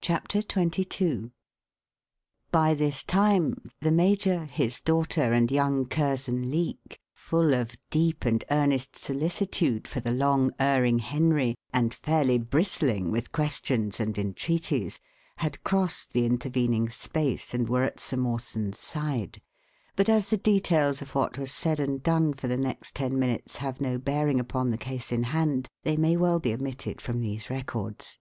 [0.00, 1.30] CHAPTER XXII
[2.50, 8.42] By this time the major, his daughter, and young Curzon Leake, full of deep and
[8.50, 14.98] earnest solicitude for the long erring Henry, and fairly bristling with questions and entreaties,
[15.36, 19.40] had crossed the intervening space and were at Sir Mawson's side;
[19.94, 23.58] but as the details of what was said and done for the next ten minutes
[23.58, 27.48] have no bearing upon the case in hand, they may well be omitted from these
[27.48, 28.18] records.